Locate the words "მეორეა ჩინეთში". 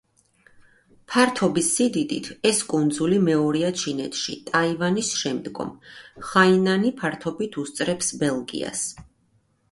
3.25-4.35